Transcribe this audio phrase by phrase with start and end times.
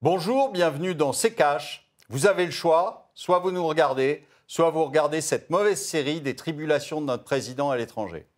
[0.00, 1.90] Bonjour, bienvenue dans C'est Cash.
[2.08, 6.36] Vous avez le choix, soit vous nous regardez, soit vous regardez cette mauvaise série des
[6.36, 8.28] tribulations de notre président à l'étranger.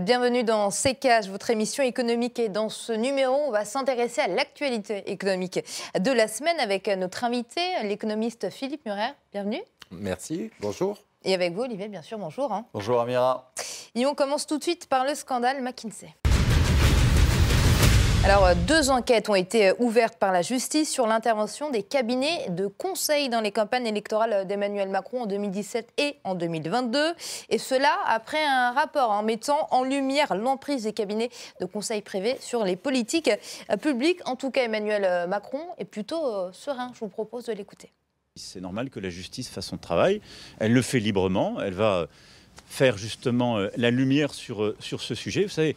[0.00, 2.38] Bienvenue dans CKH, votre émission économique.
[2.38, 5.60] Et dans ce numéro, on va s'intéresser à l'actualité économique
[5.98, 9.14] de la semaine avec notre invité, l'économiste Philippe Murer.
[9.32, 9.62] Bienvenue.
[9.90, 10.98] Merci, bonjour.
[11.24, 12.52] Et avec vous, Olivier, bien sûr, bonjour.
[12.52, 12.66] Hein.
[12.72, 13.52] Bonjour Amira.
[13.94, 16.14] Et on commence tout de suite par le scandale McKinsey.
[18.26, 22.50] Alors, euh, deux enquêtes ont été euh, ouvertes par la justice sur l'intervention des cabinets
[22.50, 27.14] de conseil dans les campagnes électorales d'Emmanuel Macron en 2017 et en 2022.
[27.50, 32.36] Et cela après un rapport en mettant en lumière l'emprise des cabinets de conseil privés
[32.40, 33.30] sur les politiques
[33.70, 34.18] euh, publiques.
[34.24, 36.90] En tout cas, Emmanuel Macron est plutôt serein.
[36.94, 37.92] Je vous propose de l'écouter.
[38.34, 40.20] C'est normal que la justice fasse son travail.
[40.58, 41.60] Elle le fait librement.
[41.60, 42.08] Elle va
[42.66, 45.44] faire justement la lumière sur, sur ce sujet.
[45.44, 45.76] Vous savez,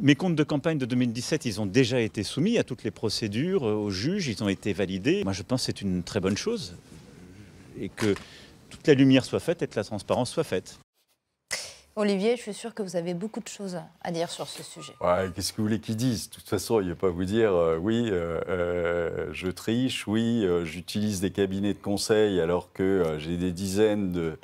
[0.00, 3.66] mes comptes de campagne de 2017, ils ont déjà été soumis à toutes les procédures,
[3.66, 5.24] euh, aux juges, ils ont été validés.
[5.24, 6.76] Moi, je pense que c'est une très bonne chose
[7.80, 8.14] et que
[8.70, 10.78] toute la lumière soit faite et que la transparence soit faite.
[11.96, 14.92] Olivier, je suis sûr que vous avez beaucoup de choses à dire sur ce sujet.
[15.00, 17.24] Ouais, Qu'est-ce que vous voulez qu'ils disent De toute façon, il ne va pas vous
[17.24, 23.36] dire euh, oui, euh, je triche, oui, j'utilise des cabinets de conseil alors que j'ai
[23.36, 24.38] des dizaines de,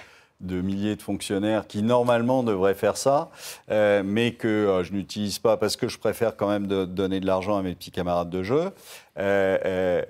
[0.44, 3.30] de milliers de fonctionnaires qui normalement devraient faire ça,
[3.70, 7.26] euh, mais que euh, je n'utilise pas parce que je préfère quand même donner de
[7.26, 8.70] l'argent à mes petits camarades de jeu.
[9.18, 10.02] Euh,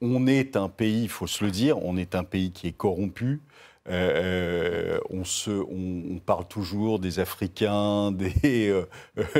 [0.00, 2.76] on est un pays, il faut se le dire, on est un pays qui est
[2.76, 3.40] corrompu.
[3.88, 8.82] On, se, on, parle toujours des Africains, des,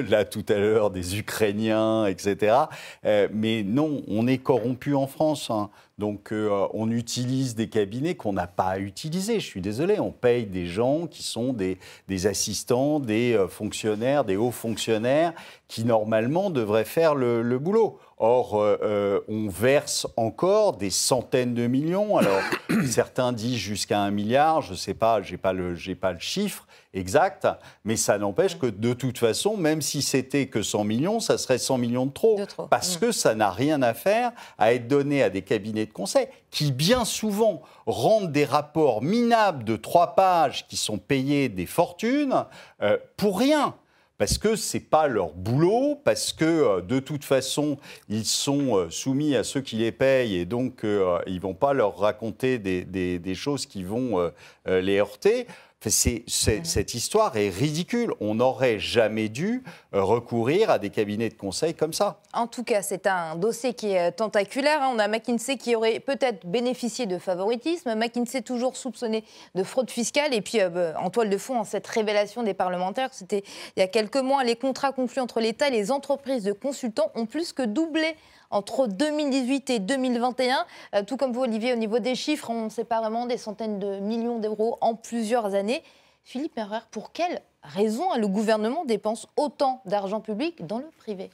[0.09, 2.57] là tout à l'heure des Ukrainiens, etc.
[3.05, 5.51] mais non, on est corrompu en France.
[5.51, 5.71] Hein.
[6.03, 9.39] Donc euh, on utilise des cabinets qu'on n'a pas à utiliser.
[9.39, 11.79] Je suis désolé, on paye des gens qui sont des,
[12.27, 15.33] assistants, des euh, fonctionnaires, des hauts fonctionnaires
[15.73, 17.99] qui normalement devraient faire le, boulot.
[18.19, 22.19] Or, euh, on verse encore des centaines de millions.
[22.19, 22.43] Alors,
[22.87, 24.61] certains disent jusqu'à un milliard.
[24.61, 25.55] Je ne sais pas, je n'ai pas,
[25.99, 27.49] pas le chiffre exact,
[27.87, 31.57] mais ça n'empêche que de toute façon, même si c'était que 100 millions, ça serait
[31.57, 32.39] 100 millions de trop.
[32.69, 33.01] Parce mm.
[33.01, 36.71] que ça n'a rien à faire à être donné à des cabinets de conseil qui,
[36.71, 42.45] bien souvent, rendent des rapports minables de trois pages qui sont payés des fortunes
[42.83, 43.75] euh, pour rien
[44.23, 47.77] parce que ce n'est pas leur boulot, parce que euh, de toute façon,
[48.09, 51.73] ils sont euh, soumis à ceux qui les payent et donc ils ne vont pas
[51.73, 54.31] leur raconter des, des choses qui vont
[54.67, 55.49] les heurter.
[55.91, 58.13] Cette histoire est ridicule.
[58.21, 62.21] On n'aurait jamais dû euh, recourir à des cabinets de conseil comme ça.
[62.33, 64.83] En tout cas, c'est un dossier qui est tentaculaire.
[64.83, 64.93] Hein.
[64.95, 70.33] On a McKinsey qui aurait peut-être bénéficié de favoritisme, McKinsey toujours soupçonné de fraude fiscale.
[70.35, 73.43] Et puis, euh, bah, en toile de fond, en cette révélation des parlementaires, c'était
[73.77, 77.11] il y a quelques mois, les contrats conclus entre l'État et les entreprises de consultants
[77.15, 78.17] ont plus que doublé
[78.53, 80.65] entre 2018 et 2021.
[80.95, 83.39] Euh, tout comme vous, Olivier, au niveau des chiffres, on ne sait pas vraiment des
[83.39, 85.83] centaines de millions d'euros en plusieurs années.
[86.23, 91.31] Philippe Merrer, pour quelle raison le gouvernement dépense autant d'argent public dans le privé?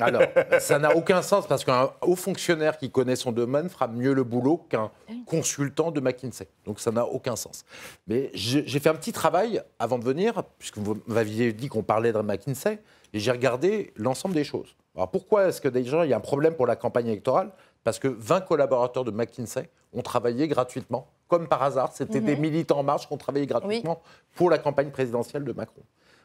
[0.00, 0.22] Alors,
[0.58, 4.24] ça n'a aucun sens parce qu'un haut fonctionnaire qui connaît son domaine fera mieux le
[4.24, 4.90] boulot qu'un
[5.24, 6.48] consultant de McKinsey.
[6.64, 7.64] Donc ça n'a aucun sens.
[8.08, 12.12] Mais j'ai fait un petit travail avant de venir, puisque vous m'aviez dit qu'on parlait
[12.12, 12.80] de McKinsey,
[13.12, 14.74] et j'ai regardé l'ensemble des choses.
[14.98, 17.52] Alors pourquoi est-ce que déjà il y a un problème pour la campagne électorale?
[17.84, 21.92] Parce que 20 collaborateurs de McKinsey ont travaillé gratuitement, comme par hasard.
[21.92, 22.42] C'était des mhm.
[22.42, 24.02] militants en marche qui ont travaillé gratuitement
[24.34, 25.82] pour la campagne présidentielle de Macron.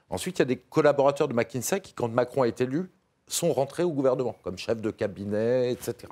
[0.09, 2.89] Ensuite, il y a des collaborateurs de McKinsey qui, quand Macron a été élu,
[3.27, 6.11] sont rentrés au gouvernement, comme chef de cabinet, etc.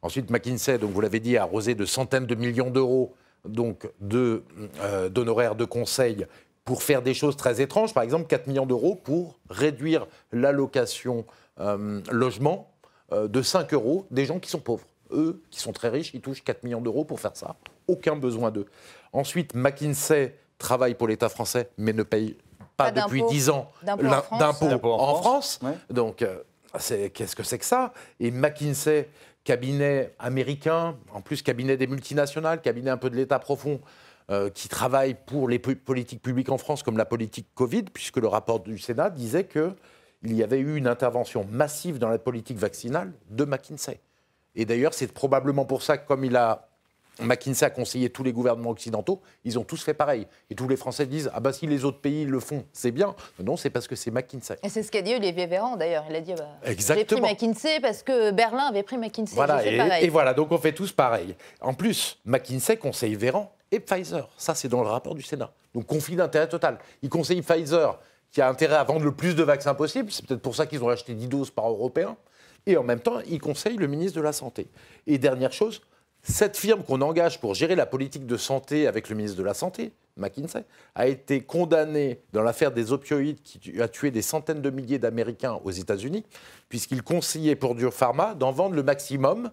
[0.00, 3.14] Ensuite, McKinsey, donc vous l'avez dit, a arrosé de centaines de millions d'euros
[3.44, 6.26] donc euh, d'honoraires de, conseil
[6.64, 7.92] pour faire des choses très étranges.
[7.94, 11.24] Par exemple, 4 millions d'euros pour réduire l'allocation
[11.60, 12.70] euh, logement
[13.12, 14.86] euh, de 5 euros des gens qui sont pauvres.
[15.12, 17.56] Eux, qui sont très riches, ils touchent 4 millions d'euros pour faire ça.
[17.86, 18.66] Aucun besoin d'eux.
[19.12, 22.36] Ensuite, McKinsey travaille pour l'État français, mais ne paye
[22.76, 25.60] pas, depuis 10 ans d'impôts en, France.
[25.90, 26.38] Donc, euh,
[27.12, 27.92] qu'est-ce que c'est que ça?
[28.20, 29.10] Et McKinsey,
[29.44, 33.80] cabinet américain, en plus cabinet des multinationales, cabinet un peu de l'État profond,
[34.54, 38.60] qui travaille pour les politiques publiques en France, comme la politique Covid, puisque le rapport
[38.60, 39.74] du Sénat disait que
[40.22, 44.00] il y avait eu une intervention massive dans la politique vaccinale de McKinsey.
[44.54, 46.66] Et d'ailleurs, c'est probablement pour ça que, comme il a
[47.22, 50.26] McKinsey a conseillé tous les gouvernements occidentaux, ils ont tous fait pareil.
[50.48, 53.14] Et tous les Français disent Ah bah si les autres pays le font, c'est bien.
[53.42, 54.58] Non, c'est parce que c'est McKinsey.
[54.62, 56.04] Et c'est ce qu'a dit Olivier Véran d'ailleurs.
[56.08, 59.34] Il a dit bah, J'ai pris McKinsey parce que Berlin avait pris McKinsey.
[59.34, 60.04] Voilà, et, pareil.
[60.04, 61.36] et voilà, donc on fait tous pareil.
[61.60, 64.28] En plus, McKinsey conseille Véran et Pfizer.
[64.36, 65.52] Ça, c'est dans le rapport du Sénat.
[65.74, 66.78] Donc conflit d'intérêt total.
[67.02, 67.98] Il conseille Pfizer,
[68.32, 70.10] qui a intérêt à vendre le plus de vaccins possible.
[70.10, 72.16] C'est peut-être pour ça qu'ils ont acheté 10 doses par Européen.
[72.66, 74.68] Et en même temps, il conseille le ministre de la Santé.
[75.06, 75.80] Et dernière chose,
[76.22, 79.54] cette firme qu'on engage pour gérer la politique de santé avec le ministre de la
[79.54, 84.70] Santé, McKinsey, a été condamnée dans l'affaire des opioïdes qui a tué des centaines de
[84.70, 86.24] milliers d'Américains aux États-Unis,
[86.68, 89.50] puisqu'il conseillait pour Dur Pharma d'en vendre le maximum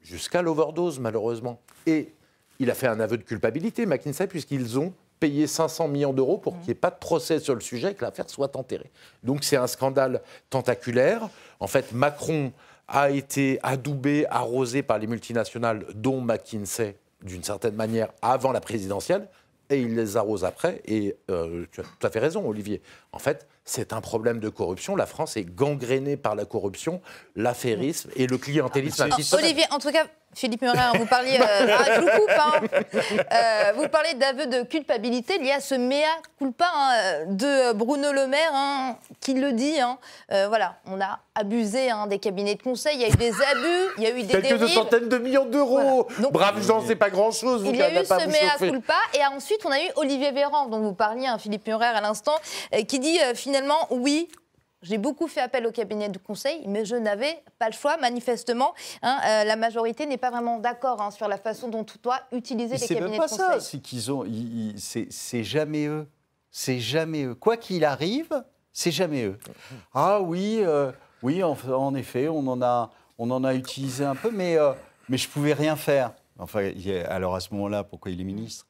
[0.00, 1.60] jusqu'à l'overdose, malheureusement.
[1.86, 2.14] Et
[2.58, 6.54] il a fait un aveu de culpabilité, McKinsey, puisqu'ils ont payé 500 millions d'euros pour
[6.54, 8.90] qu'il n'y ait pas de procès sur le sujet et que l'affaire soit enterrée.
[9.22, 11.28] Donc c'est un scandale tentaculaire.
[11.60, 12.52] En fait, Macron
[12.88, 19.28] a été adoubé, arrosé par les multinationales, dont McKinsey, d'une certaine manière, avant la présidentielle,
[19.68, 20.82] et il les arrose après.
[20.86, 22.82] Et euh, tu as tout à fait raison, Olivier.
[23.12, 24.96] En fait, c'est un problème de corruption.
[24.96, 27.00] La France est gangrénée par la corruption,
[27.36, 29.36] l'affairisme et le clientélisme Ah.
[29.36, 31.38] Olivier, en tout cas, Philippe Murin, vous parliez.
[31.40, 32.60] euh, ah, je vous coupe, hein.
[33.32, 36.06] Euh, vous parlez d'aveu de culpabilité lié à ce mea
[36.38, 39.80] culpa hein, de Bruno Le Maire, hein, qui le dit.
[39.80, 39.98] hein.
[40.32, 43.32] Euh, voilà, on a abusé hein, des cabinets de conseil, il y a eu des
[43.42, 44.68] abus, il y a eu des Quelques dérives.
[44.68, 46.06] centaines de millions d'euros.
[46.32, 46.52] Voilà.
[46.60, 47.62] Gens, c'est pas grand-chose.
[47.64, 50.66] Vous Il y a eu ce mea culpa et ensuite on a eu Olivier Véran
[50.66, 52.34] dont vous parliez, hein, Philippe Murer à l'instant,
[52.74, 54.28] euh, qui dit euh, finalement oui.
[54.82, 58.72] J'ai beaucoup fait appel au cabinet de conseil, mais je n'avais pas le choix, manifestement.
[59.02, 62.20] hein, euh, la majorité n'est pas vraiment d'accord hein, sur la façon dont on doit
[62.32, 63.60] utiliser Mais les c'est cabinets même pas de ça, conseil.
[63.60, 64.24] c'est qu'ils ont,
[64.76, 66.08] c'est c'est jamais eux,
[66.50, 67.34] c'est jamais eux.
[67.34, 68.42] Quoi qu'il arrive,
[68.72, 69.38] c'est jamais eux.
[69.92, 70.92] Ah oui, euh,
[71.22, 74.72] oui, en, en effet, on en a, on en a utilisé un peu, mais euh,
[75.10, 76.12] mais je pouvais rien faire.
[76.38, 76.70] Enfin,
[77.06, 78.66] alors à ce moment-là, pourquoi il est ministre?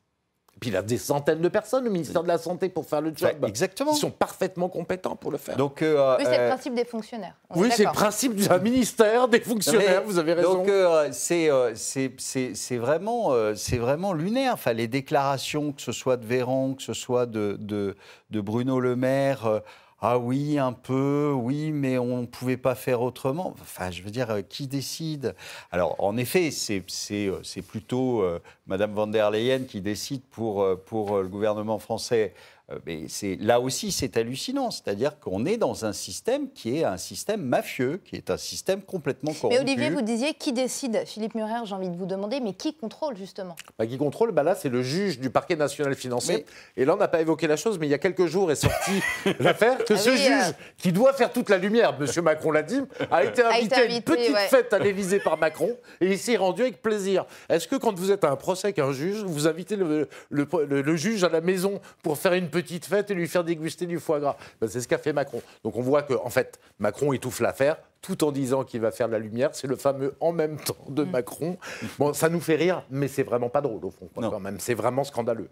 [0.59, 3.13] Puis il a des centaines de personnes au ministère de la Santé pour faire le
[3.17, 3.31] job.
[3.41, 3.93] Bah, exactement.
[3.93, 5.57] Ils sont parfaitement compétents pour le faire.
[5.57, 7.35] Donc, euh, Oui, c'est le euh, principe des fonctionnaires.
[7.49, 10.55] On oui, est c'est le principe d'un ministère, des fonctionnaires, Mais- vous avez raison.
[10.57, 14.53] Donc euh, c'est euh, c'est- c'est- c'est vraiment, euh, c'est vraiment lunaire.
[14.53, 17.97] Enfin, les déclarations, que ce soit de Véran, que ce soit de, de,
[18.31, 19.61] de Bruno Le Maire, euh,
[20.03, 23.55] ah oui, un peu, oui, mais on ne pouvait pas faire autrement.
[23.61, 25.35] Enfin, je veux dire, euh, qui décide?
[25.71, 26.83] Alors, en effet, c'est
[27.13, 32.33] euh, plutôt euh, Madame van der Leyen qui décide pour, euh, pour le gouvernement français.
[32.73, 34.71] Euh, Mais c'est là aussi, c'est hallucinant.
[34.71, 38.83] C'est-à-dire qu'on est dans un système qui est un système mafieux, qui est un système
[38.83, 39.57] complètement corrompu.
[39.57, 42.75] Mais Olivier, vous disiez qui décide Philippe Murer, j'ai envie de vous demander, mais qui
[42.75, 43.57] contrôle justement?
[43.79, 46.45] Bah, qui contrôle, bah là, c'est le juge du parquet national financier.
[46.77, 48.51] Mais- Et là, on n'a pas évoqué la chose, mais il y a quelques jours
[48.51, 49.01] est sortie
[49.41, 50.53] l'affaire que Ah ce oui, juge, euh.
[50.79, 52.25] qui doit faire toute la lumière, M.
[52.25, 52.81] Macron l'a dit,
[53.11, 54.49] a été A été invité à une petite ouais.
[54.49, 57.25] fête à l'Élysée par Macron et il s'y est rendu avec plaisir.
[57.49, 60.47] Est-ce que quand vous êtes à un procès avec un juge, vous invitez le, le-
[60.69, 63.87] le- le juge à la maison pour faire une petite fête et lui faire déguster
[63.87, 65.43] du foie gras Ben, C'est ce qu'a fait Macron.
[65.65, 69.09] Donc on voit que, en fait, Macron étouffe l'affaire tout en disant qu'il va faire
[69.09, 69.51] de la lumière.
[69.53, 71.11] C'est le fameux en même temps de Mm.
[71.11, 71.59] Macron.
[71.99, 74.31] Bon, ça nous fait rire, mais c'est vraiment pas drôle au fond, quoi, Non.
[74.31, 74.59] quand même.
[74.61, 75.51] C'est vraiment scandaleux.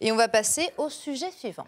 [0.00, 1.66] Et on va passer au sujet suivant.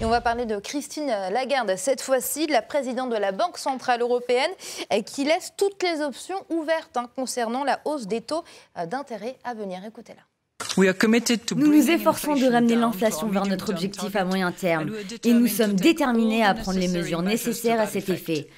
[0.00, 4.00] Et on va parler de Christine Lagarde, cette fois-ci, la présidente de la Banque Centrale
[4.00, 4.50] Européenne,
[4.92, 8.42] euh, qui laisse toutes les options ouvertes hein, concernant la hausse des taux
[8.78, 9.84] euh, d'intérêt à venir.
[9.86, 10.22] Écoutez-la.
[11.56, 14.90] Nous nous efforçons de ramener l'inflation vers notre objectif à moyen terme
[15.24, 18.48] et nous sommes déterminés à prendre les mesures nécessaires à cet effet.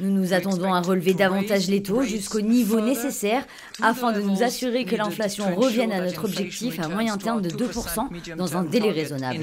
[0.00, 3.46] Nous nous attendons à relever davantage les taux jusqu'au niveau nécessaire
[3.80, 8.34] afin de nous assurer que l'inflation revienne à notre objectif à moyen terme de 2%
[8.36, 9.34] dans un délai raisonnable.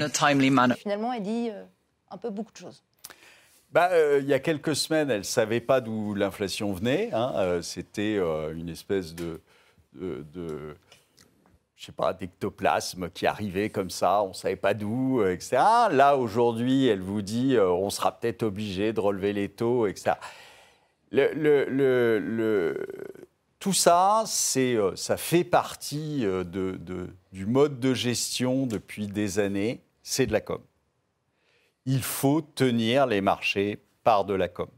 [0.76, 1.62] Finalement, elle dit euh,
[2.10, 2.82] un peu beaucoup de choses.
[3.72, 7.08] Bah, euh, il y a quelques semaines, elle ne savait pas d'où l'inflation venait.
[7.14, 7.32] hein.
[7.36, 9.40] Euh, C'était euh, une espèce de,
[9.94, 10.74] de, de-
[11.82, 15.56] je sais pas, d'ectoplasme qui arrivait comme ça, on ne savait pas d'où, etc.
[15.90, 20.12] Là, aujourd'hui, elle vous dit, euh, on sera peut-être obligé de relever les taux, etc.
[23.58, 24.24] Tout ça,
[24.56, 26.44] euh, ça fait partie euh,
[27.32, 29.82] du mode de gestion depuis des années.
[30.04, 30.62] C'est de la com
[31.86, 34.68] il faut tenir les marchés par de la com.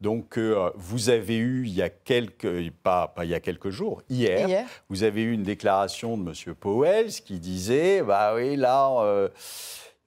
[0.00, 3.68] Donc, euh, vous avez eu, il y a quelques, pas, pas il y a quelques
[3.70, 4.66] jours, hier, Hier.
[4.88, 6.54] vous avez eu une déclaration de M.
[6.54, 9.28] Powell qui disait, bah oui, là, euh,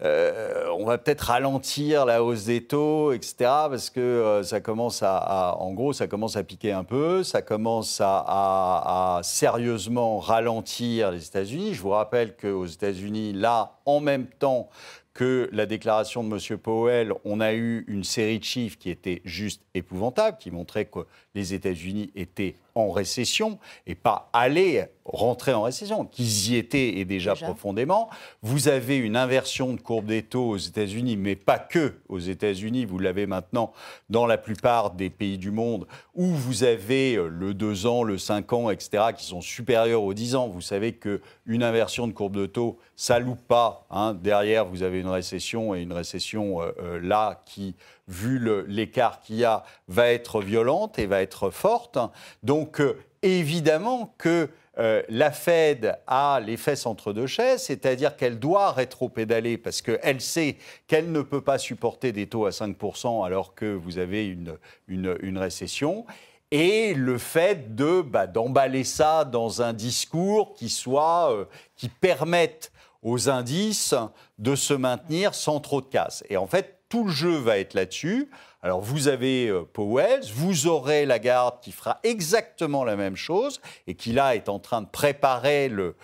[0.02, 5.16] euh, on va peut-être ralentir la hausse des taux, etc., parce que ça commence à,
[5.18, 10.18] à- en gros, ça commence à piquer un peu, ça commence à, à- à sérieusement
[10.20, 11.76] ralentir les États-Unis.
[11.76, 14.70] Je vous rappelle qu'aux États-Unis, là, en même temps
[15.14, 16.58] que la déclaration de M.
[16.58, 21.06] Powell, on a eu une série de chiffres qui étaient juste épouvantables, qui montraient que
[21.36, 27.06] les États-Unis étaient en récession et pas aller rentrer en récession, qu'ils y étaient et
[27.06, 28.10] déjà, profondément.
[28.42, 32.86] Vous avez une inversion de courbe des taux aux États-Unis, mais pas que aux États-Unis.
[32.86, 33.74] Vous l'avez maintenant
[34.10, 38.18] dans la plupart des pays du monde où vous avez euh, le 2 ans, le
[38.18, 40.48] 5 ans, etc., qui sont supérieurs aux 10 ans.
[40.48, 43.86] Vous savez qu'une inversion de courbe de taux, ça loupe pas.
[43.92, 44.14] Hein.
[44.14, 47.76] Derrière, vous avez une récession et une récession euh, euh, là qui
[48.08, 51.98] vu l'écart qu'il y a, va être violente et va être forte.
[52.44, 54.50] Donc, euh, évidemment que
[54.80, 60.20] euh, la Fed a les fesses entre deux chaises, c'est-à-dire qu'elle doit rétro-pédaler parce qu'elle
[60.20, 64.58] sait qu'elle ne peut pas supporter des taux à 5% alors que vous avez une,
[64.88, 66.06] une, récession.
[66.50, 72.72] Et le fait de bah, d'emballer ça dans un discours qui soit euh, qui permette
[73.04, 73.94] aux indices
[74.40, 76.24] de se maintenir sans trop de casse.
[76.30, 78.30] Et en fait, tout le jeu va être là-dessus.
[78.66, 83.96] Alors vous avez euh, Powell, vous aurez Lagarde qui fera exactement la même chose et
[83.96, 85.96] qui là est en train de préparer le,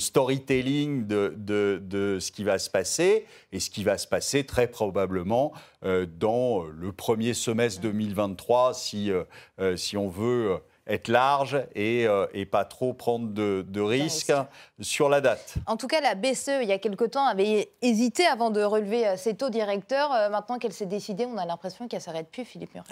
[0.00, 5.52] storytelling de, ce qui va se passer et ce qui va se passer très probablement
[5.84, 10.58] euh, dans le premier semestre 2023 si, euh, si on veut
[10.88, 14.32] être large euh, et, pas trop prendre de, risques
[14.80, 15.54] sur la date.
[15.66, 19.06] En tout cas, la BCE, il y a quelque temps, avait hésité avant de relever
[19.06, 20.12] euh, ses taux directeurs.
[20.12, 22.86] Euh, maintenant qu'elle s'est décidée, on a l'impression qu'elle s'arrête plus, Philippe Murer.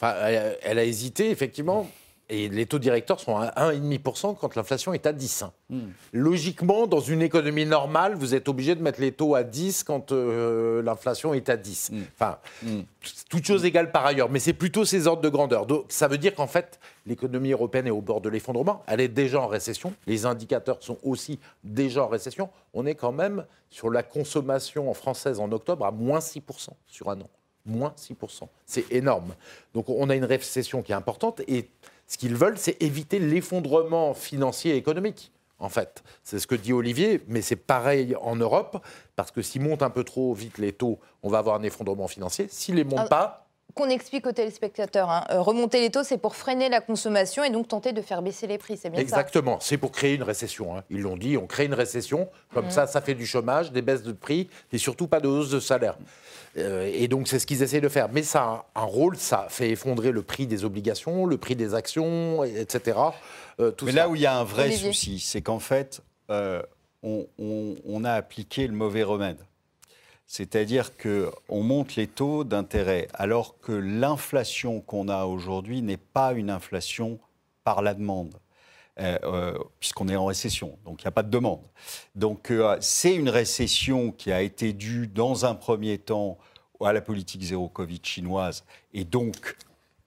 [0.00, 0.14] Enfin,
[0.62, 1.86] elle a hésité, effectivement.
[2.28, 5.44] Et les taux directeurs sont à 1,5% quand l'inflation est à 10.
[5.70, 5.80] Hmm.
[6.12, 10.10] Logiquement, dans une économie normale, vous êtes obligé de mettre les taux à 10 quand
[10.10, 11.90] euh, l'inflation est à 10.
[11.92, 12.02] Hmm.
[12.14, 12.80] Enfin, mm.
[13.28, 14.28] toute chose égale par ailleurs.
[14.28, 15.66] Mais c'est plutôt ces ordres de grandeur.
[15.66, 18.82] Donc, ça veut dire qu'en fait, l'économie européenne est au bord de l'effondrement.
[18.88, 19.92] Elle est déjà en récession.
[20.08, 22.50] Les indicateurs sont aussi déjà en récession.
[22.74, 27.20] On est quand même sur la consommation française en octobre à moins 6% sur un
[27.20, 27.30] an.
[27.64, 28.48] Moins 6%.
[28.64, 29.34] C'est énorme.
[29.74, 31.40] Donc, on a une récession qui est importante.
[31.46, 31.68] Et
[32.06, 35.32] ce qu'ils veulent, c'est éviter l'effondrement financier et économique.
[35.58, 38.84] En fait, c'est ce que dit Olivier, mais c'est pareil en Europe,
[39.16, 42.08] parce que s'ils montent un peu trop vite les taux, on va avoir un effondrement
[42.08, 42.46] financier.
[42.50, 43.45] S'ils ne les montent ah, pas,
[43.76, 45.10] qu'on explique aux téléspectateurs.
[45.10, 45.24] Hein.
[45.30, 48.48] Euh, remonter les taux, c'est pour freiner la consommation et donc tenter de faire baisser
[48.48, 50.76] les prix, c'est bien Exactement, c'est pour créer une récession.
[50.76, 50.82] Hein.
[50.90, 52.70] Ils l'ont dit, on crée une récession, comme mmh.
[52.70, 55.60] ça, ça fait du chômage, des baisses de prix et surtout pas de hausse de
[55.60, 55.96] salaire.
[56.58, 58.08] Euh, et donc, c'est ce qu'ils essaient de faire.
[58.10, 61.74] Mais ça a un rôle, ça fait effondrer le prix des obligations, le prix des
[61.74, 62.98] actions, etc.
[63.60, 66.62] Euh, Mais là où il y a un vrai souci, c'est qu'en fait, euh,
[67.02, 69.38] on, a appliqué le mauvais remède.
[70.26, 76.50] C'est-à-dire qu'on monte les taux d'intérêt alors que l'inflation qu'on a aujourd'hui n'est pas une
[76.50, 77.18] inflation
[77.64, 78.34] par la demande.
[79.78, 81.62] puisqu'on est en récession, donc il n'y a pas de demande.
[82.14, 86.38] Donc c'est une récession qui a été due dans un premier temps
[86.84, 88.64] à la politique zéro Covid chinoise.
[88.92, 89.56] Et donc,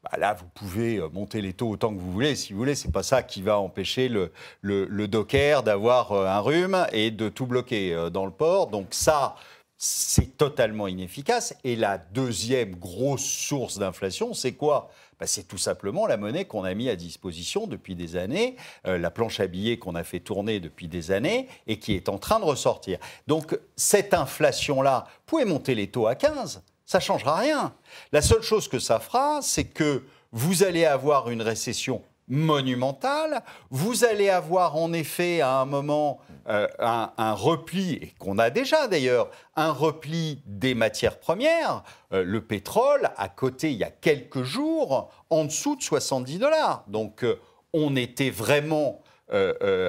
[0.03, 2.75] bah là, vous pouvez euh, monter les taux autant que vous voulez, si vous voulez.
[2.75, 7.29] C'est pas ça qui va empêcher le, le, docker d'avoir euh, un rhume et de
[7.29, 8.67] tout bloquer euh, dans le port.
[8.67, 9.35] Donc ça,
[9.81, 11.55] c'est totalement inefficace.
[11.63, 14.91] Et la deuxième grosse source d'inflation, c'est quoi?
[15.19, 18.97] Bah, c'est tout simplement la monnaie qu'on a mis à disposition depuis des années, euh,
[18.97, 22.17] la planche à billets qu'on a fait tourner depuis des années et qui est en
[22.17, 22.99] train de ressortir.
[23.27, 27.73] Donc cette inflation-là, vous pouvez monter les taux à 15, ça ne changera rien.
[28.11, 33.43] La seule chose que ça fera, c'est que vous allez avoir une récession monumentale.
[33.71, 38.87] Vous allez avoir en effet à un moment euh, un, repli, et qu'on a déjà
[38.87, 41.83] d'ailleurs, un repli des matières premières.
[42.13, 46.85] Euh, le pétrole à côté il y a quelques jours en dessous de 70 dollars.
[46.87, 47.39] Donc euh,
[47.73, 49.01] on était vraiment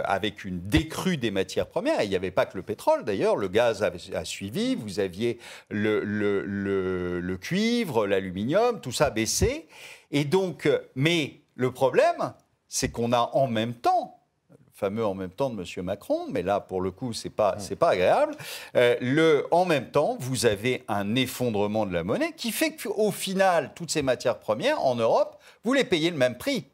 [0.04, 2.02] avec une décrue des matières premières.
[2.02, 5.38] il n'y avait pas que le pétrole, d'ailleurs, le gaz a, suivi, vous aviez
[5.70, 9.66] le, le cuivre, l'aluminium, tout ça baissé.
[10.10, 12.32] Et donc, mais le problème,
[12.68, 14.16] c'est qu'on a en même temps
[14.48, 15.84] le fameux en même temps de M.
[15.84, 18.34] Macron, mais là, pour le coup, ce n'est pas, pas agréable.
[18.76, 23.72] Euh, en même temps, vous avez un effondrement de la monnaie qui fait qu'au final,
[23.74, 26.64] toutes ces matières premières, en Europe, vous les payez le même prix.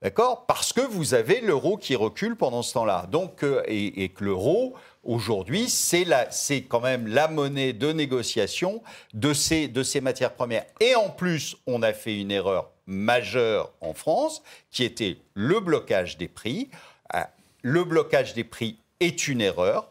[0.00, 0.46] D'accord?
[0.46, 3.06] Parce que vous avez l'euro qui recule pendant ce temps-là.
[3.10, 4.74] Donc, euh, et, que l'euro,
[5.08, 8.82] aujourd'hui, c'est quand même la monnaie de négociation
[9.14, 10.66] de ces, de ces matières premières.
[10.80, 16.18] Et en plus, on a fait une erreur majeur en France, qui était le blocage
[16.18, 16.68] des prix.
[17.14, 17.22] Euh,
[17.62, 19.90] le blocage des prix est une erreur.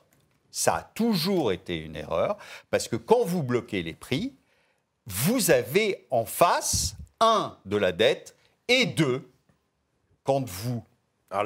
[0.52, 2.38] Ça a toujours été une erreur,
[2.70, 4.34] parce que quand vous bloquez les prix,
[5.08, 8.36] vous avez en face, un, de la dette,
[8.68, 9.28] et deux,
[10.24, 10.84] quand vous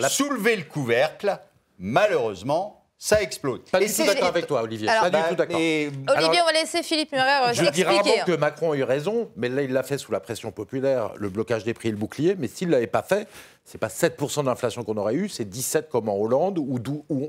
[0.09, 1.39] soulevez le couvercle,
[1.79, 3.61] malheureusement, ça explose.
[3.71, 4.85] Pas du tout d'accord avec toi, Olivier.
[4.85, 5.57] pas du tout d'accord.
[5.57, 9.31] Olivier, on va laisser Philippe Murer euh, Je dirais avant que Macron a eu raison,
[9.35, 11.97] mais là, il l'a fait sous la pression populaire, le blocage des prix et le
[11.97, 12.35] bouclier.
[12.37, 13.27] Mais s'il ne l'avait pas fait,
[13.65, 16.79] c'est pas 7% d'inflation qu'on aurait eu, c'est 17 comme en Hollande, ou,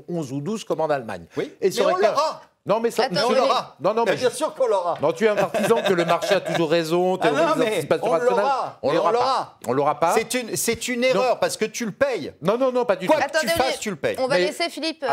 [0.07, 1.25] 11 ou 12 comme en Allemagne.
[1.35, 3.75] Oui, et mais on l'aura non, mais ça, on l'aura.
[3.81, 4.97] Non, non, mais bien sûr qu'on l'aura.
[5.01, 7.19] Non, tu es un partisan que le marché a toujours raison.
[7.21, 8.79] Ah non, mais on l'aura.
[8.81, 9.57] On l'aura.
[9.67, 10.13] On l'aura pas.
[10.13, 12.31] C'est une, c'est une erreur parce que tu le payes.
[12.41, 13.11] Non, non, non, pas du tout.
[13.11, 14.15] Quoi que tu fasses, tu le payes.
[14.19, 15.03] On va laisser Philippe.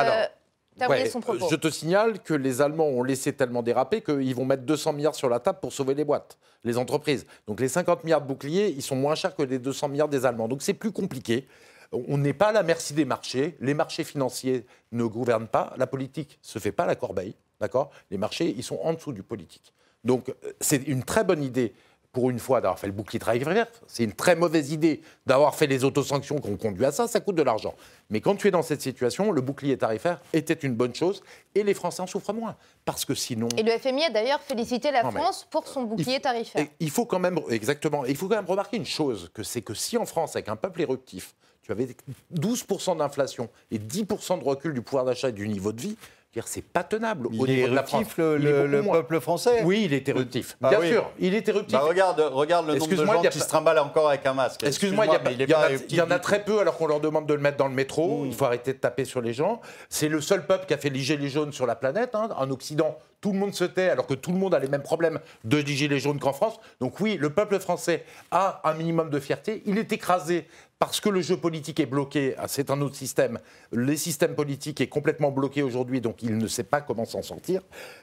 [0.83, 4.93] Euh, je te signale que les Allemands ont laissé tellement déraper qu'ils vont mettre 200
[4.95, 7.27] milliards sur la table pour sauver les boîtes, les entreprises.
[7.47, 10.27] Donc les 50 milliards de boucliers, ils sont moins chers que les 200 milliards des
[10.27, 10.49] Allemands.
[10.49, 11.47] Donc c'est plus compliqué.
[11.93, 13.57] On n'est pas à la merci des marchés.
[13.61, 15.75] Les marchés financiers ne gouvernent pas.
[15.77, 17.35] La politique ne se fait pas la corbeille.
[17.61, 17.91] D'accord?
[18.11, 19.75] Les marchés, ils sont en dessous du politique.
[20.05, 21.75] Donc euh, c'est une très bonne idée
[22.13, 23.67] pour une fois, d'avoir fait le bouclier tarifaire.
[23.87, 27.07] C'est une très mauvaise idée d'avoir fait les autosanctions qui ont conduit à ça.
[27.07, 27.75] Ça coûte de l'argent.
[28.11, 31.23] Mais quand tu es dans cette situation, le bouclier tarifaire était une bonne chose
[31.55, 32.57] et les Français en souffrent moins.
[32.85, 33.49] Parce que sinon.
[33.57, 36.67] Et le FMI a d'ailleurs félicité la France pour son bouclier tarifaire.
[36.81, 39.75] Il faut quand même, exactement, il faut quand même remarquer une chose que c'est que
[39.75, 41.89] si en France, avec un peuple éruptif, tu avais
[42.35, 45.97] 12% d'inflation et 10% de recul du pouvoir d'achat et du niveau de vie,
[46.47, 48.17] c'est pas tenable il au niveau de la France.
[48.17, 50.57] Le, le peuple français Oui, il est éruptif.
[50.61, 51.73] Bien ah sûr, il est éruptif.
[51.73, 54.63] Bah regarde, regarde le nombre de gens qui se trimballent encore avec un masque.
[54.63, 57.69] Excuse-moi, il, y, en a très peu alors qu'on leur demande de le mettre dans
[57.69, 58.25] le métro.
[58.27, 59.61] Il faut arrêter de taper sur les gens.
[59.89, 62.15] C'est le seul peuple qui a fait les gilets jaunes sur la planète.
[62.15, 62.29] Hein.
[62.37, 64.83] En Occident, tout le monde se tait alors que tout le monde a les mêmes
[64.83, 66.59] problèmes de gilets jaunes qu'en France.
[66.81, 69.63] Donc oui, le peuple français a un minimum de fierté.
[69.67, 70.47] Il est écrasé
[70.79, 73.39] parce que le jeu politique est bloqué, ah, c'est un autre système,
[73.71, 77.61] le système politique est complètement bloqué aujourd'hui, donc il ne sait pas comment s'en sortir.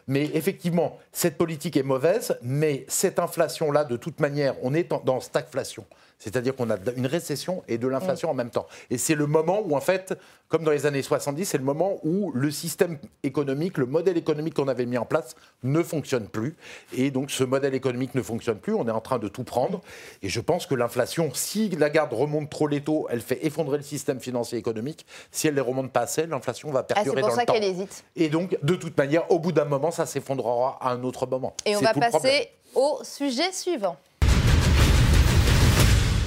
[0.08, 5.20] Mais effectivement, cette politique est mauvaise, mais cette inflation-là, de toute manière, on est dans
[5.20, 5.86] stagflation.
[6.20, 8.68] C'est-à-dire qu'on a une récession et de l'inflation en même temps.
[8.90, 12.00] Et c'est le moment où, en fait, comme dans les années 70, c'est le moment
[12.04, 16.56] où le système économique, le modèle économique qu'on avait mis en place ne fonctionne plus.
[16.96, 19.82] Et donc ce modèle économique ne fonctionne plus, on est en train de tout prendre.
[20.22, 23.78] Et je pense que l'inflation, si la garde remonte trop les taux, elle fait effondrer
[23.78, 25.06] le système financier économique.
[25.32, 27.40] Si elle ne les remonte pas assez, l'inflation va ah, perdurer dans le temps.
[27.40, 28.06] C'est pour ça qu'elle hésite.
[28.16, 31.54] Et donc, de toute manière, au bout d'un moment, ça s'effondrera à un autre moment.
[31.66, 33.98] Et on va passer au sujet suivant.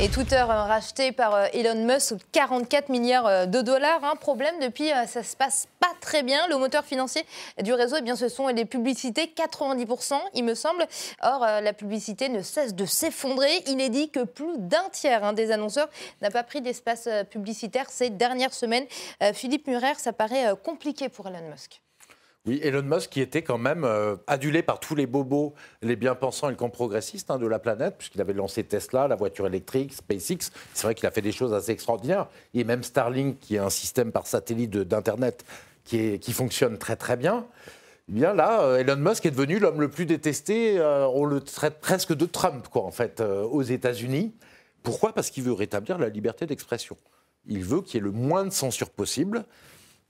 [0.03, 4.03] Et Twitter euh, racheté par euh, Elon Musk 44 milliards euh, de dollars.
[4.03, 6.49] Un problème depuis, ça se passe pas très bien.
[6.49, 7.23] Le moteur financier
[7.63, 10.87] du réseau, eh bien, ce sont les publicités, 90%, il me semble.
[11.21, 13.51] Or, la publicité ne cesse de s'effondrer.
[13.67, 15.91] Il est dit que plus d'un tiers hein, des annonceurs
[16.23, 18.87] n'a pas pris d'espace publicitaire ces dernières semaines.
[19.35, 21.83] Philippe Murer, ça paraît compliqué pour Elon Musk.
[22.47, 26.49] Oui, Elon Musk qui était quand même euh, adulé par tous les bobos, les bien-pensants
[26.49, 30.51] et le camp hein, de la planète, puisqu'il avait lancé Tesla, la voiture électrique, SpaceX.
[30.73, 32.29] C'est vrai qu'il a fait des choses assez extraordinaires.
[32.55, 35.45] Et même Starlink, qui est un système par satellite d'Internet
[35.85, 37.47] qui, qui, fonctionne très très bien.
[38.09, 40.79] Eh bien là, euh, Elon Musk est devenu l'homme le plus détesté.
[40.79, 44.33] Euh, on le traite presque de Trump, quoi, en fait, aux États-Unis.
[44.83, 45.13] Pourquoi?
[45.13, 46.97] Parce qu'il veut rétablir la liberté d'expression.
[47.47, 49.45] Il veut qu'il y ait le moins de censure possible.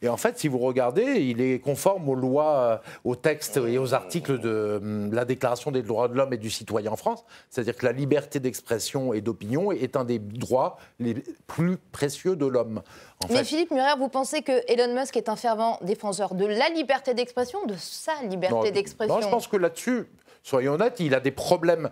[0.03, 3.77] Et en fait, si vous regardez, il est conforme aux lois, euh, aux textes et
[3.77, 7.25] aux articles de hum, la Déclaration des droits de l'homme et du citoyen en France.
[7.51, 11.15] C'est-à-dire que la liberté d'expression et d'opinion est un des droits les
[11.47, 12.83] plus précieux de l'homme.
[13.29, 17.13] Mais Philippe Murer, vous pensez que Elon Musk est un fervent défenseur de la liberté
[17.13, 20.07] d'expression, de sa liberté d'expression Non, je pense que là-dessus,
[20.43, 21.91] soyons honnêtes, il a des problèmes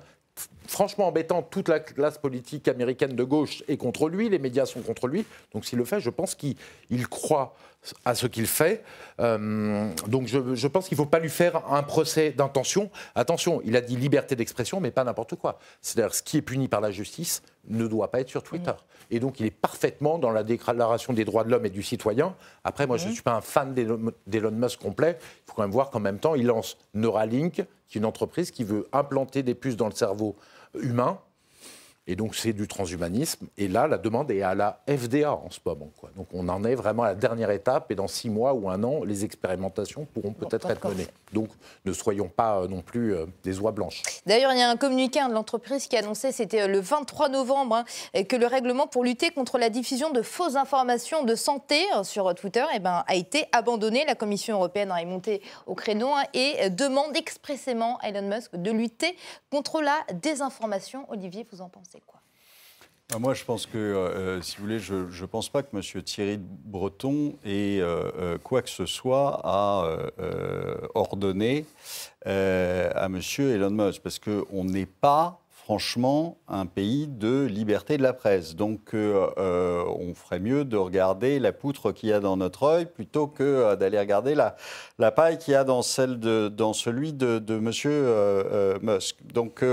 [0.67, 1.43] franchement embêtants.
[1.43, 5.25] Toute la classe politique américaine de gauche est contre lui, les médias sont contre lui.
[5.53, 6.57] Donc s'il le fait, je pense qu'il
[7.09, 7.55] croit
[8.05, 8.83] à ce qu'il fait.
[9.21, 12.91] Euh, donc je, pense qu'il ne faut pas lui faire un procès d'intention.
[13.15, 15.59] Attention, il a dit liberté d'expression, mais pas n'importe quoi.
[15.81, 18.73] C'est-à-dire ce qui est puni par la justice ne doit pas être sur Twitter.
[19.11, 22.35] Et donc il est parfaitement dans la déclaration des droits de l'homme et du citoyen.
[22.65, 25.19] Après, moi, je ne suis pas un fan d'Elon Musk complet.
[25.21, 28.51] Il faut quand même voir qu'en même temps, il lance Neuralink, qui est une entreprise
[28.51, 30.37] qui veut implanter des puces dans le cerveau
[30.81, 31.19] humain
[32.11, 33.49] et donc, c'est du transhumanisme.
[33.59, 35.91] Et là, la demande est à la FDA en ce moment.
[35.99, 36.09] Quoi.
[36.17, 37.91] Donc, on en est vraiment à la dernière étape.
[37.93, 41.07] Et dans six mois ou un an, les expérimentations pourront peut-être être menées.
[41.35, 41.51] Donc,
[41.85, 44.03] ne soyons pas euh, non plus euh, des oies blanches.
[44.25, 47.85] D'ailleurs, il y a un communiqué de l'entreprise qui annonçait, c'était euh, le 23 novembre,
[48.15, 52.35] hein, que le règlement pour lutter contre la diffusion de fausses informations de santé sur
[52.35, 54.07] Twitter eh ben, a été abandonné.
[54.07, 58.71] La Commission européenne est montée au créneau hein, et demande expressément à Elon Musk de
[58.71, 59.15] lutter
[59.51, 61.05] contre la désinformation.
[61.11, 61.98] Olivier, vous en pensez
[63.17, 66.03] moi, je pense que, euh, euh, si vous voulez, je ne pense pas que M.
[66.03, 69.97] Thierry Breton ait euh, quoi que ce soit à
[70.95, 71.65] ordonner
[72.27, 73.21] à M.
[73.39, 78.55] Elon Musk, parce qu'on n'est pas franchement un pays de liberté de la presse.
[78.55, 83.27] Donc on ferait mieux de regarder la poutre qu'il y a dans notre œil plutôt
[83.27, 88.83] que d'aller regarder la, paille qu'il y a dans, celle de, celui de, de M.
[88.83, 89.17] Musk.
[89.33, 89.65] Donc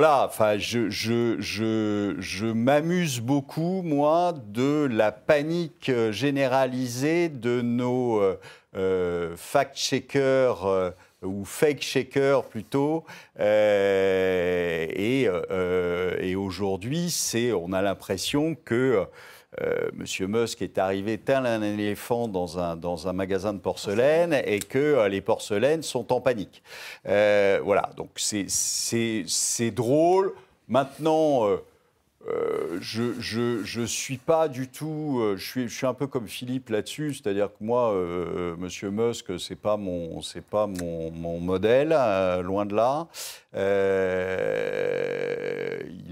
[0.00, 8.38] voilà, enfin, je, je, m'amuse beaucoup, moi, de la panique généralisée de nos euh,
[8.76, 10.90] euh, fact-checkers euh,
[11.22, 13.06] ou fake-checkers plutôt.
[13.40, 15.26] et,
[16.20, 19.04] et aujourd'hui, on a l'impression que
[19.62, 24.34] euh, Monsieur Musk est arrivé tel un éléphant dans un, dans un magasin de porcelaine
[24.44, 26.62] et que euh, les porcelaines sont en panique.
[27.06, 30.34] Euh, voilà, donc c'est drôle.
[30.68, 31.48] Maintenant,
[32.78, 35.22] je ne suis pas du tout.
[35.36, 37.94] je, suis, je suis un peu comme Philippe là-dessus, c'est-à-dire que moi,
[38.58, 41.96] Monsieur Musk, c'est pas mon, pas mon, mon modèle,
[42.42, 43.06] loin de là.
[43.54, 43.58] il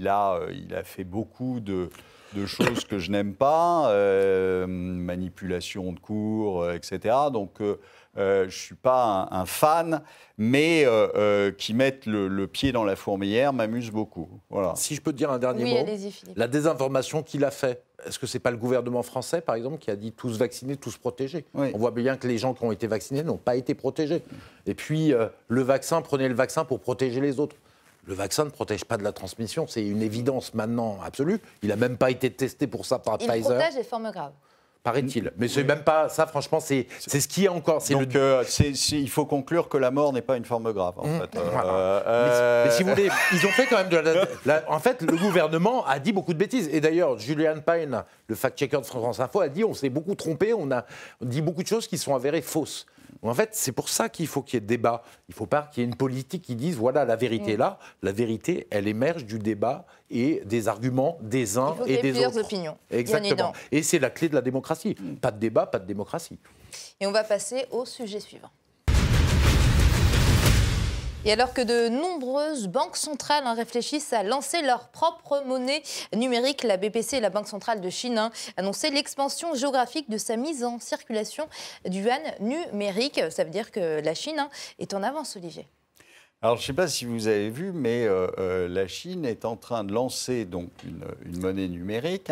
[0.07, 1.91] a, il a fait beaucoup de
[2.33, 7.15] de choses que je n'aime pas, euh, manipulation de cours, euh, etc.
[7.31, 7.77] Donc, euh,
[8.15, 10.01] je ne suis pas un, fan,
[10.37, 10.85] mais
[11.57, 14.27] qui mettent le, pied dans la fourmilière m'amuse beaucoup.
[14.49, 14.73] Voilà.
[14.75, 15.85] Si je peux te dire un dernier mot,
[16.35, 19.77] la désinformation qu'il a fait, est-ce que ce n'est pas le gouvernement français, par exemple,
[19.77, 21.45] qui a dit tous vaccinés, tous protégés?
[21.53, 24.23] On voit bien que les gens qui ont été vaccinés n'ont pas été protégés.
[24.65, 25.13] Et puis,
[25.47, 27.55] le vaccin, prenez le vaccin pour protéger les autres.
[28.07, 31.39] Le vaccin ne protège pas de la transmission, c'est une évidence maintenant absolue.
[31.61, 33.35] Il n'a même pas été testé pour ça par Pfizer.
[33.35, 34.33] Il protège les formes graves
[34.87, 35.31] paraît-il.
[35.37, 37.83] Mais c'est même pas ça, franchement, c'est ce qui est encore.
[37.89, 38.43] Donc, euh,
[38.91, 41.19] il faut conclure que la mort n'est pas une forme grave, en mmh.
[41.19, 41.39] fait.
[41.39, 43.97] Euh, mais, si vous voulez, ils ont fait quand même de
[44.45, 46.69] la, En fait, le gouvernement a dit beaucoup de bêtises.
[46.71, 50.53] Et d'ailleurs, Julian Payne, le fact-checker de France Info, a dit on s'est beaucoup trompé,
[50.53, 50.85] on a
[51.21, 52.85] dit beaucoup de choses qui sont avérées fausses.
[53.21, 55.03] En fait, c'est pour ça qu'il faut qu'il y ait débat.
[55.27, 57.57] Il ne faut pas qu'il y ait une politique qui dise voilà, la vérité est
[57.57, 57.79] là.
[58.01, 62.41] La vérité, elle émerge du débat et des arguments des uns et des autres.
[62.41, 62.77] opinions.
[62.91, 63.53] Exactement.
[63.71, 64.95] Et c'est la clé de la démocratie.
[65.21, 66.39] Pas de débat, pas de démocratie.
[66.99, 68.49] Et on va passer au sujet suivant.
[71.25, 75.81] Et alors que de nombreuses banques centrales hein, réfléchissent à lancer leur propre monnaie
[76.15, 80.63] numérique, la BPC, la Banque centrale de Chine, hein, annonçait l'expansion géographique de sa mise
[80.63, 81.49] en circulation
[81.85, 83.19] du yuan numérique.
[83.29, 84.49] Ça veut dire que la Chine hein,
[84.79, 85.67] est en avance, Olivier.
[86.41, 89.43] Alors, je ne sais pas si vous avez vu, mais euh, euh, la Chine est
[89.43, 92.31] en train de lancer donc une, monnaie numérique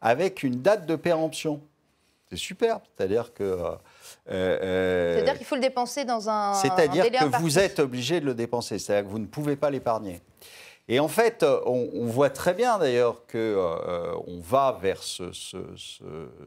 [0.00, 1.60] avec une date de péremption.
[2.30, 3.58] C'est super, c'est-à-dire que
[4.30, 6.54] euh, euh, c'est-à-dire qu'il faut le dépenser dans un.
[6.54, 10.20] C'est-à-dire que vous êtes obligé de le dépenser, c'est-à-dire que vous ne pouvez pas l'épargner.
[10.92, 15.30] Et en fait, on, voit très bien d'ailleurs qu'on euh, va vers ce,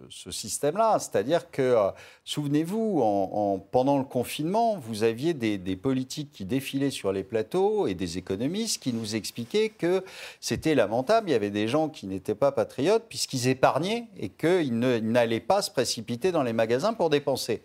[0.09, 0.99] système-là.
[0.99, 1.91] C'est-à-dire que, euh,
[2.25, 7.93] souvenez-vous, en, pendant le confinement, vous aviez des, politiques qui défilaient sur les plateaux et
[7.93, 10.03] des économistes qui nous expliquaient que
[10.41, 11.29] c'était lamentable.
[11.29, 15.61] Il y avait des gens qui n'étaient pas patriotes puisqu'ils épargnaient et qu'ils n'allaient pas
[15.61, 17.61] se précipiter dans les magasins pour dépenser.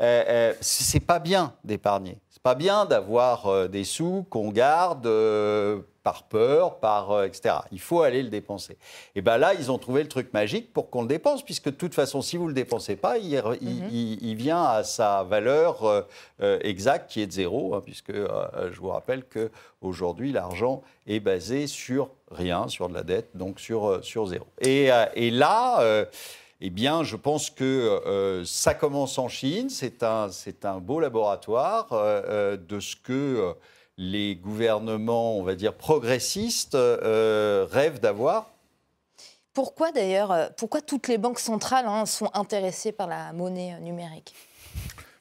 [0.00, 2.18] Euh, c'est pas bien d'épargner.
[2.30, 5.08] C'est pas bien d'avoir des sous qu'on garde
[6.02, 7.56] par peur, par euh, etc.
[7.72, 8.78] Il faut aller le dépenser.
[9.14, 11.70] Et bien là, ils ont trouvé le truc magique pour qu'on le dépense, puisque de
[11.70, 14.34] toute façon, si vous ne le dépensez pas, il, mhm.
[14.34, 16.02] vient à sa valeur euh,
[16.42, 21.66] euh, exacte qui est de zéro, hein, puisque je vous rappelle qu'aujourd'hui, l'argent est basé
[21.66, 24.46] sur rien, sur de la dette, donc sur, sur zéro.
[24.60, 26.06] Et, et là...
[26.62, 29.70] Eh bien, je pense que ça commence en Chine.
[29.70, 30.28] C'est un,
[30.64, 33.54] un beau laboratoire de ce que
[33.96, 38.50] les gouvernements, on va dire, progressistes euh, rêvent d'avoir.
[39.52, 43.80] Pourquoi d'ailleurs, euh, pourquoi toutes les banques centrales hein, sont intéressées par la monnaie euh,
[43.80, 44.34] numérique?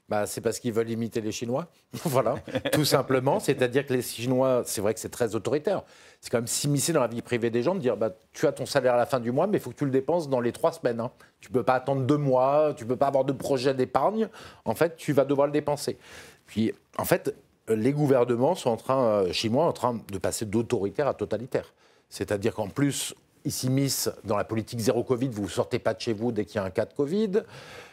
[0.08, 1.68] Bah, c'est parce qu'ils veulent imiter les Chinois.
[2.06, 2.36] voilà,
[2.72, 3.40] tout simplement.
[3.40, 5.84] C'est-à-dire que les Chinois, c'est vrai que c'est très autoritaire.
[6.20, 8.52] C'est quand même s'immiscer dans la vie privée des gens, de dire bah, tu as
[8.52, 10.42] ton salaire à la fin du mois, mais il faut que tu le dépenses dans
[10.42, 11.00] les trois semaines.
[11.00, 11.12] Hein.
[11.40, 14.30] Tu ne peux pas attendre deux mois, tu ne peux pas avoir de projet d'épargne.
[14.66, 16.00] En fait, tu vas devoir le dépenser.
[16.48, 17.36] Puis, en fait,
[17.70, 21.74] les gouvernements sont en train, euh, chinois, en train de passer d'autoritaire à totalitaire.
[22.10, 23.14] C'est-à-dire qu'en plus,
[23.46, 26.46] ils s'immiscent dans la politique zéro Covid, vous ne sortez pas de chez vous dès
[26.46, 27.44] qu'il y a un cas de Covid.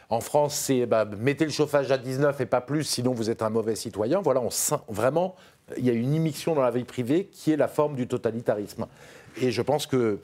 [0.09, 3.41] En France, c'est bah, mettez le chauffage à 19 et pas plus, sinon vous êtes
[3.41, 4.21] un mauvais citoyen.
[4.21, 4.49] Voilà, on,
[4.91, 5.35] vraiment,
[5.77, 8.87] il y a une immixtion dans la vie privée qui est la forme du totalitarisme.
[9.41, 10.19] Et je pense que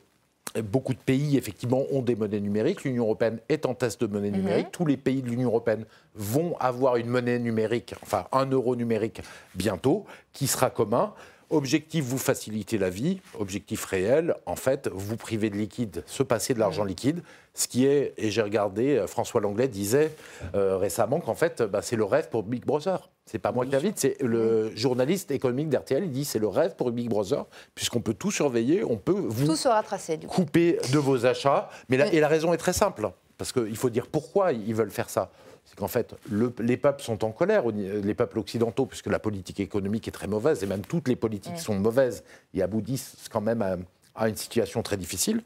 [0.62, 2.84] Beaucoup de pays, effectivement, ont des monnaies numériques.
[2.84, 4.38] L'Union européenne est en test de monnaie mhm.
[4.38, 4.72] numérique.
[4.72, 9.22] Tous les pays de l'Union européenne vont avoir une monnaie numérique, enfin un euro numérique
[9.56, 11.14] bientôt, qui sera commun.
[11.50, 13.20] Objectif, vous faciliter la vie.
[13.40, 17.22] Objectif réel, en fait, vous priver de liquide, se passer de l'argent liquide.
[17.54, 20.16] Ce qui est, et j'ai regardé, euh, François Langlais disait
[20.56, 23.10] euh, récemment qu'en fait, bah, c'est le rêve pour Big Brother.
[23.26, 26.04] C'est pas moi qui l'invite, c'est le journaliste économique d'RTL.
[26.04, 29.46] Il dit c'est le rêve pour Big Brother, puisqu'on peut tout surveiller, on peut vous
[29.46, 31.70] tout sera tracé, couper de vos achats.
[31.90, 35.10] Mais et la raison est très simple, parce qu'il faut dire pourquoi ils veulent faire
[35.10, 35.32] ça
[35.66, 36.16] c'est qu'en fait,
[36.60, 40.64] les peuples sont en colère, les peuples occidentaux, puisque la politique économique est très mauvaise,
[40.64, 42.24] et même toutes les politiques sont mauvaises
[42.54, 45.42] et aboutissent quand même à, une situation très difficile.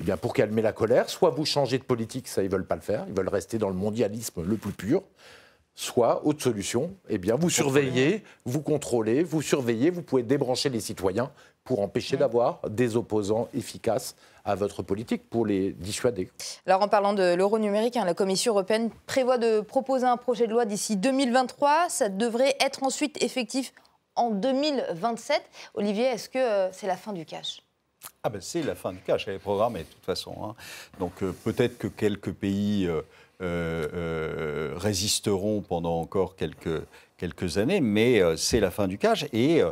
[0.00, 2.76] Eh bien, pour calmer la colère, soit vous changez de politique, ça ils veulent pas
[2.76, 5.02] le faire, ils veulent rester dans le mondialisme le plus pur.
[5.74, 10.80] Soit, autre solution, eh bien, vous surveillez, vous contrôlez, vous surveillez, vous pouvez débrancher les
[10.80, 11.30] citoyens
[11.64, 16.30] pour empêcher d'avoir des opposants efficaces à votre politique pour les dissuader.
[16.66, 20.46] Alors en parlant de l'euro numérique, hein, la Commission européenne prévoit de proposer un projet
[20.46, 21.88] de loi d'ici 2023.
[21.88, 23.72] Ça devrait être ensuite effectif
[24.16, 25.42] en 2027.
[25.74, 27.62] Olivier, est-ce que euh, c'est la fin du cash?
[28.24, 30.34] Ah ben c'est la fin du cash, elle est programmée de toute façon.
[30.42, 30.54] Hein.
[30.98, 32.88] Donc euh, peut-être que quelques pays
[33.40, 36.82] euh, résisteront pendant encore quelques,
[37.16, 39.24] quelques années, mais c'est la fin du cash.
[39.32, 39.62] Et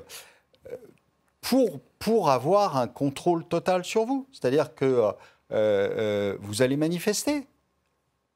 [1.41, 4.27] pour, pour avoir un contrôle total sur vous.
[4.33, 5.13] C'est-à-dire que euh,
[5.53, 7.47] euh, vous allez manifester.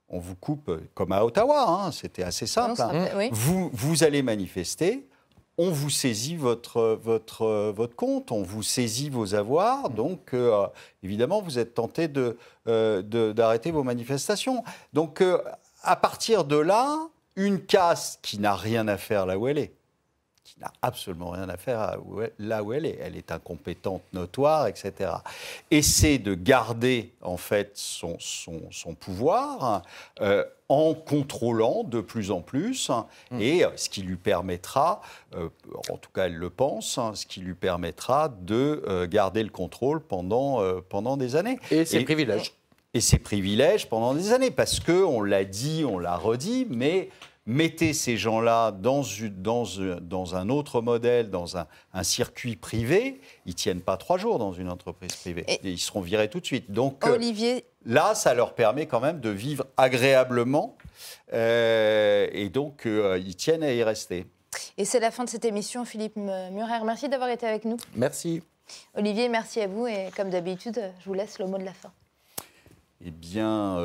[0.08, 2.80] On vous coupe comme à Ottawa, hein, c'était assez simple.
[2.80, 3.28] Hein.
[3.32, 5.06] vous, vous allez manifester,
[5.56, 10.66] on vous saisit votre, votre, votre compte, on vous saisit vos avoirs, donc euh,
[11.02, 14.62] évidemment vous êtes tenté d'arrêter de, vos manifestations.
[14.92, 15.22] Donc
[15.82, 19.72] à partir de là, une casse qui n'a rien à faire là où elle est,
[20.44, 21.96] qui n'a absolument rien à faire
[22.38, 22.98] là où elle est.
[23.00, 25.10] Elle est incompétente, notoire, etc.
[25.70, 29.82] Essaie de garder en fait son, son, pouvoir
[30.20, 32.90] euh, en contrôlant de plus en plus,
[33.30, 33.40] mmh.
[33.40, 35.00] et ce qui lui permettra,
[35.34, 35.48] euh,
[35.90, 39.50] en tout cas elle le pense, hein, ce qui lui permettra de euh, garder le
[39.50, 41.58] contrôle pendant, pendant des années.
[41.70, 42.52] Et ses privilèges.
[42.92, 47.08] Et ses privilèges pendant des années, parce que on l'a dit, on l'a redit, mais
[47.46, 49.02] mettez ces gens-là dans,
[49.36, 49.64] dans,
[50.00, 51.66] dans, un autre modèle, dans un,
[52.02, 55.44] circuit privé, ils tiennent pas trois jours dans une entreprise privée.
[55.48, 56.70] Et ils seront virés tout de suite.
[56.70, 57.66] Donc euh, Olivier...
[57.84, 60.76] là, ça leur permet quand même de vivre agréablement.
[61.32, 64.26] Euh, et donc, euh, ils tiennent à y rester.
[64.78, 66.84] Et c'est la fin de cette émission, Philippe Murer.
[66.84, 67.76] Merci d'avoir été avec nous.
[67.94, 68.42] Merci.
[68.94, 69.86] Olivier, merci à vous.
[69.86, 71.92] Et comme d'habitude, je vous laisse le mot de la fin.
[73.04, 73.78] Eh bien,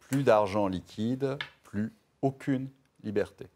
[0.00, 1.92] plus d'argent liquide, plus
[2.26, 2.68] aucune
[3.04, 3.46] liberté.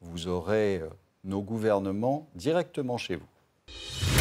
[0.00, 0.88] Vous aurez euh,
[1.24, 4.15] nos gouvernements directement chez vous.